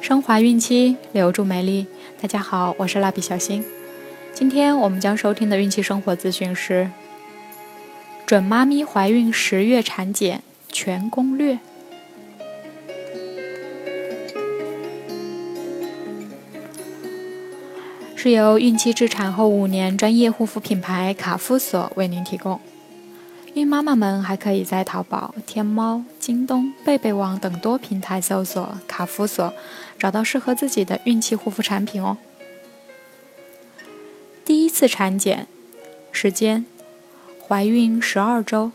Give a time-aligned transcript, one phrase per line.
[0.00, 1.86] 升华孕期，留住美丽。
[2.22, 3.62] 大家好，我是蜡笔小新。
[4.32, 6.90] 今天我们将收听的孕期生活资讯是：
[8.24, 10.42] 准妈咪怀孕十月产检
[10.72, 11.58] 全攻略。
[18.16, 22.58] 是由孕期至产后五年专业护肤品牌卡夫索为您提供。
[23.60, 29.52] 孕妈妈们还可以在淘宝、天猫、京东、贝贝网等多平台搜索“卡夫索”，
[30.00, 32.16] 找到适合自己的孕期护肤产品哦。
[34.46, 35.46] 第一次产检
[36.10, 36.64] 时间：
[37.46, 38.72] 怀孕十二周。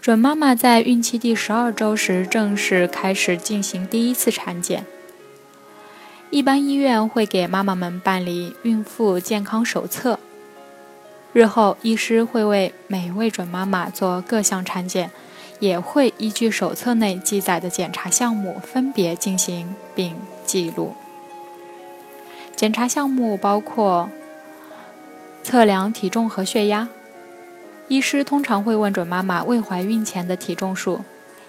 [0.00, 4.84] 准妈妈在孕期第十二周时正式开始进行第一次产检。
[6.30, 10.18] 一般医院会给妈妈们办理孕妇健康手册。
[11.32, 15.10] 日后，医师会为每位准妈妈做各项产检，
[15.60, 20.92] 也会依据手册内记载的检查项目分别进行并记录。
[22.54, 24.10] 检查项目包括
[25.42, 26.88] 测量体重和血压。
[27.88, 31.00] 医师通常会问准妈妈未怀孕前的体重数，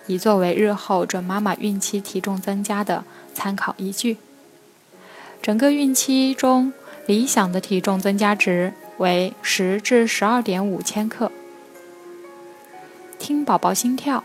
[0.08, 4.16] 以作为日后准妈妈孕期体重增加的参考依据。
[5.42, 6.72] 整个孕期中
[7.06, 8.72] 理想的体重增加值。
[8.98, 11.32] 为十至十二点五千克。
[13.20, 14.24] 听宝宝心跳，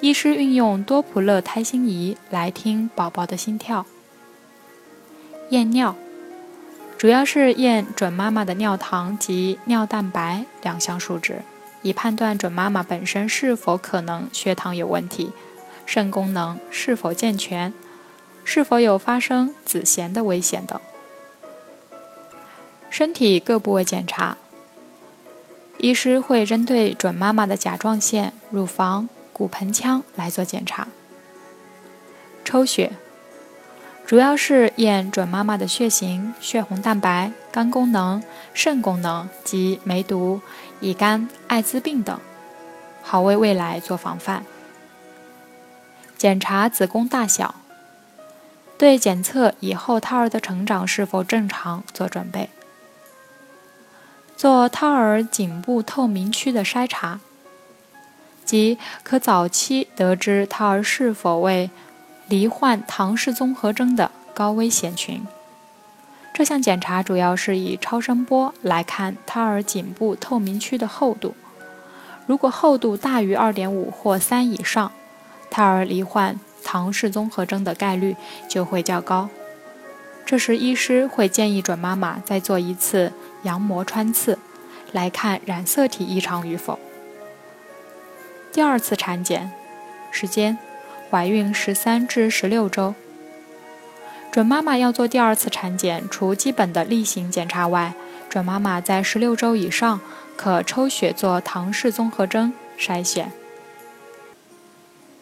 [0.00, 3.86] 医师运用多普勒胎心仪来听宝宝的心跳。
[5.50, 5.94] 验尿，
[6.98, 11.42] 主要是验准妈妈的尿糖及尿蛋白两项数值，
[11.82, 15.32] 以判断准妈妈本身是否可能血糖有问题，
[15.86, 17.72] 肾功能是否健全，
[18.42, 20.80] 是否有发生子痫的危险等。
[22.94, 24.36] 身体各部位检查，
[25.78, 30.86] 医师会针对准妈妈的甲状腺、乳房、骨盆腔来做检查。
[32.44, 32.92] 抽血，
[34.06, 40.40] 主要是验准妈妈的血型、血红蛋白、肝功能、肾功能及梅毒、
[40.78, 42.16] 乙肝、艾滋病等，
[43.02, 44.44] 好为未来做防范。
[46.16, 47.56] 检查子宫大小，
[48.78, 52.50] 对检测以后胎儿的成长是否正常做准备。
[54.36, 57.20] 做胎儿颈部透明区的筛查，
[58.44, 61.70] 即可早期得知胎儿是否为
[62.28, 65.26] 罹患唐氏综合征的高危险群。
[66.32, 71.36] 这项检查主要是以超声波来看胎儿颈部透明区的厚度，
[72.26, 74.90] 如果厚度大于二点五或三以上，
[75.48, 78.16] 胎儿罹患唐氏综合征的概率
[78.48, 79.28] 就会较高。
[80.26, 83.12] 这时，医师会建议准妈妈再做一次
[83.42, 84.38] 羊膜穿刺，
[84.90, 86.78] 来看染色体异常与否。
[88.52, 89.52] 第二次产检
[90.10, 90.56] 时间：
[91.10, 92.94] 怀孕十三至十六周。
[94.32, 97.94] 准妈妈要做第二次产检，除基本的例行检查外，
[98.28, 100.00] 准妈妈在十六周以上
[100.36, 103.30] 可抽血做唐氏综合征筛选，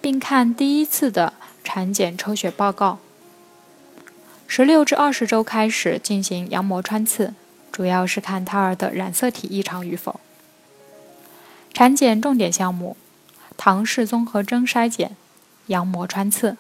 [0.01, 3.01] 并看第一次的产检抽血报告。
[4.55, 7.33] 十六至二十周开始进行羊膜穿刺，
[7.73, 10.21] 主要是看胎儿的染色体异常与否。
[11.73, 12.99] 产检重点项目：
[13.57, 15.17] 唐氏综合征筛检、
[15.69, 16.59] 羊膜穿刺。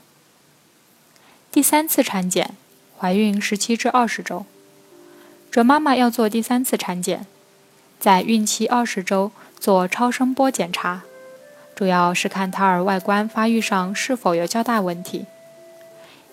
[1.50, 2.54] 第三次产检，
[2.98, 4.46] 怀孕十七至二十周，
[5.50, 7.26] 准妈妈要做第三次产检，
[8.00, 11.02] 在孕期二十周做超声波检查，
[11.74, 15.26] 主要是看胎儿外观发育上是否有较大问题。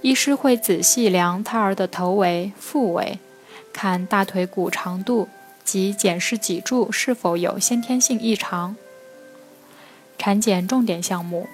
[0.02, 3.20] 医师会仔细量胎儿的头围、腹围，
[3.74, 5.28] 看大腿骨长度
[5.66, 8.78] 及检视脊柱是否有先天性异常。
[10.18, 11.48] 产检重点项目：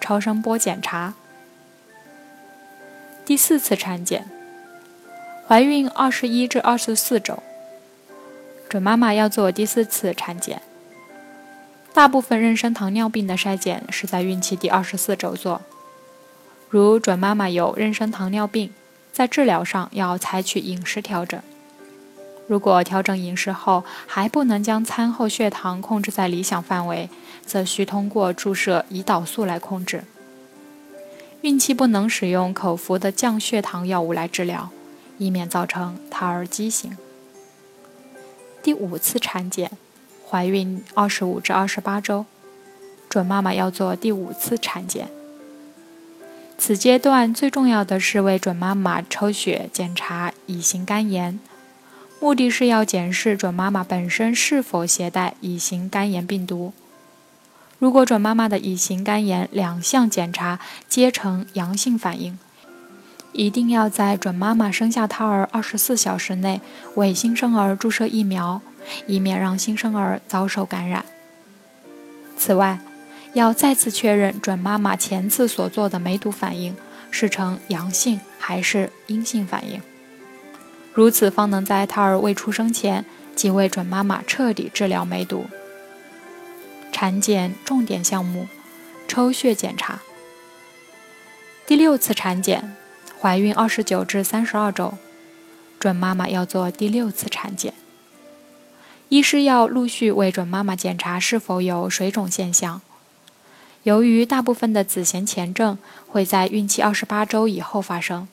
[0.00, 1.14] 超声波检查。
[3.24, 4.30] 第四次产检，
[5.46, 7.42] 怀孕二十一至二十四周，
[8.68, 10.62] 准妈妈要做第四次产检。
[11.92, 15.60] 大部分妊娠糖尿病的筛检是在孕期第二十四周做。
[16.70, 18.70] 如准妈妈有妊娠糖尿病，
[19.10, 21.40] 在治疗上要采取饮食调整。
[22.46, 27.08] 如果调整饮食后还不能将餐后血糖控制在理想范围，
[27.46, 30.04] 则需通过注射胰岛素来控制。
[31.40, 34.68] 孕期不能使用口服的降血糖药物来治疗，
[35.16, 36.98] 以免造成胎儿畸形。
[38.62, 39.70] 第五次产检，
[40.28, 42.26] 怀孕二十五至二十八周，
[43.08, 45.08] 准妈妈要做第五次产检。
[46.60, 51.38] 此阶段最重要的是为准妈妈抽血检查乙型肝炎，
[52.20, 56.72] 目的是要检视准妈妈本身是否携带乙型肝炎病毒。
[57.78, 60.58] 如果准妈妈的乙型肝炎两项检查
[60.88, 62.36] 皆呈阳性反应，
[63.32, 66.60] 一定要在准妈妈生下胎儿二十四小时内
[66.96, 68.60] 为新生儿注射疫苗，
[69.06, 71.04] 以免让新生儿遭受感染。
[72.36, 72.80] 此外，
[73.38, 76.76] 要再次确认准妈妈前次所做的梅毒反应
[77.12, 79.80] 是呈阳性还是阴性反应，
[80.92, 83.04] 如此方能在胎儿未出生前
[83.36, 85.46] 即为准妈妈彻底治疗梅毒。
[86.90, 88.48] 产检重点项目：
[89.06, 90.00] 抽血检查。
[91.64, 92.74] 第六次产检。
[93.20, 94.94] 怀孕二十九至三十二周，
[95.80, 97.74] 准妈妈要做第六次产检。
[99.08, 102.80] 医师要陆续为准妈妈检查是否有水肿现象。
[103.84, 108.28] 由于大部分的子痫前症会在孕期二十八周以后发生，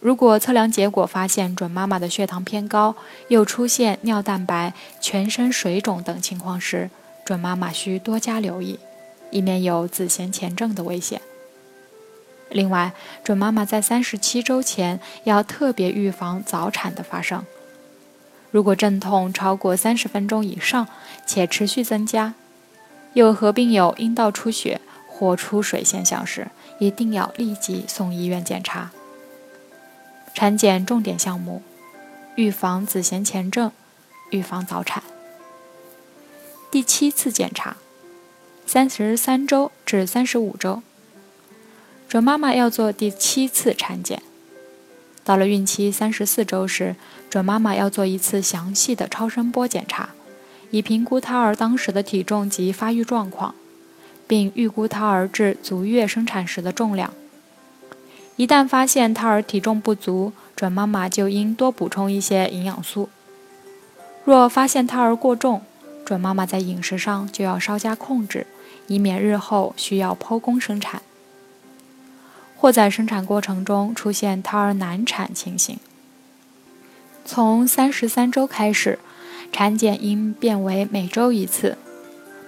[0.00, 2.96] 如果测量结果发现准妈妈的血糖偏高，
[3.28, 6.90] 又出现尿蛋白、全身水肿等情况时，
[7.24, 8.78] 准妈妈需多加留意，
[9.30, 11.20] 以免有子痫前症的危险。
[12.50, 12.92] 另外，
[13.22, 17.44] 准妈妈在三十七周前要特别预防早产的发生。
[18.50, 20.86] 如果阵痛超过三十分钟以上
[21.24, 22.34] 且持续增加，
[23.14, 26.48] 又合并有阴道出血或出水现象时，
[26.78, 28.90] 一定要立即送医院检查。
[30.34, 31.62] 产检重点项目：
[32.36, 33.70] 预防子痫前症，
[34.30, 35.02] 预防早产。
[36.70, 37.76] 第七次检查，
[38.64, 40.82] 三十三周至三十五周。
[42.08, 44.22] 准妈妈要做第七次产检，
[45.22, 46.96] 到了孕期三十四周时，
[47.28, 50.10] 准妈妈要做一次详细的超声波检查，
[50.72, 53.54] 以评估胎儿当时的体重及发育状况，
[54.26, 57.14] 并预估胎儿至足月生产时的重量。
[58.36, 63.10] 一旦发现胎儿体重不足，准妈妈就应多补充一些营养素。
[64.24, 65.62] 若发现胎儿过重，
[66.04, 68.46] 准妈妈在饮食上就要稍加控制，
[68.86, 71.02] 以免日后需要剖宫生产。
[72.56, 75.78] 或在生产过程中出现胎儿难产情形。
[77.24, 78.98] 从三十三周开始，
[79.52, 81.76] 产检应变为每周一次，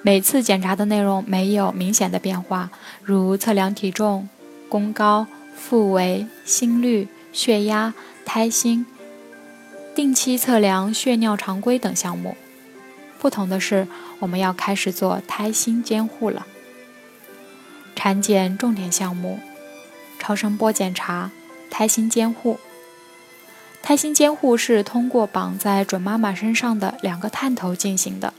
[0.03, 2.71] 每次检查的内容没有明显的变化，
[3.03, 4.29] 如测量体重、
[4.69, 8.85] 宫高、腹围、心率、血压、胎心、
[9.95, 12.37] 定期测量血尿常规等项目。
[13.21, 13.87] 不同的是，
[14.19, 16.47] 我们要开始做胎心监护了。
[17.95, 19.39] 产检重点项目。
[20.19, 21.31] 超声波检查、
[21.71, 22.59] 胎心监护。
[23.85, 28.33] 胎心监护是通过绑在准妈妈身上的两个探头进行的，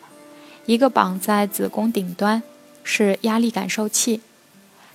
[0.66, 2.42] 一个绑在子宫顶端，
[2.84, 4.22] 是压力感受器，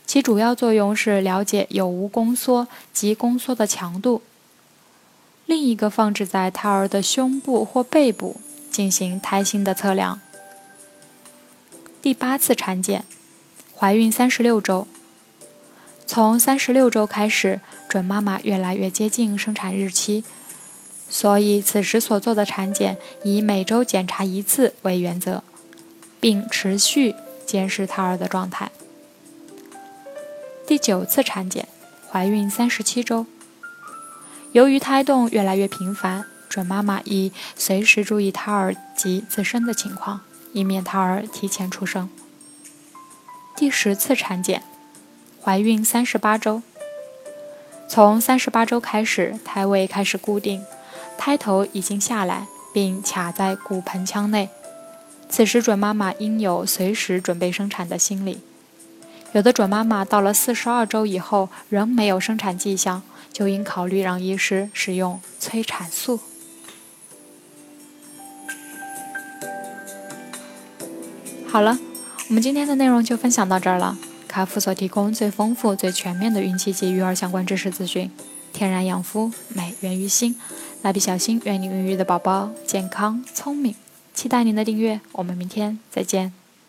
[0.04, 4.22] 其主要作用是了解有无宫缩及宫缩的强度；
[5.46, 8.40] 另一个放置在胎儿的胸部或背部，
[8.72, 10.20] 进行胎心的测量。
[12.02, 13.04] 第八次产检，
[13.76, 14.88] 怀孕三十六周。
[16.12, 20.24] 从三十六周开始，准妈妈越来越接近生产日期，
[21.08, 25.44] 所以此时所做的产检以每周检查一次为原则，
[26.18, 27.14] 并持续
[27.46, 28.72] 监视胎儿的状态。
[30.66, 31.68] 第九次产检，
[32.10, 33.26] 怀孕三十七周，
[34.50, 40.22] 由于胎动越来越频繁，准妈妈宜随时注意胎儿及自身的情况，
[40.52, 42.10] 以免胎儿提前出生。
[43.54, 44.64] 第十次产检。
[45.42, 46.62] 怀孕三十八周，
[47.88, 50.62] 从三十八周开始，胎位开始固定，
[51.16, 54.50] 胎头已经下来，并卡在骨盆腔内。
[55.30, 58.42] 此时，准妈妈应有随时准备生产的心理。
[59.32, 66.20] 有的准妈妈到了四十二周以后仍没有生产迹象，就应考虑让医师使用催产素。
[71.48, 71.78] 好了，
[72.28, 73.96] 我们今天的内容就分享到这儿了。
[74.30, 78.08] 卡夫所提供最丰富、最全面的孕期及育儿相关知识咨询，
[78.52, 80.36] 天然养肤，美源于心。
[80.82, 83.74] 蜡笔小新，愿你孕育的宝宝健康聪明。
[84.14, 86.39] 期待您的订阅，我们明天再见。